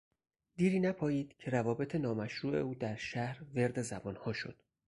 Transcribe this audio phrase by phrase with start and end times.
[0.55, 4.61] دیری نپایید که روابط نامشروع او در شهر ورد زبانها شد.